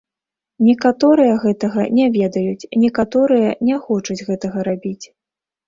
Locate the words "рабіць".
4.73-5.05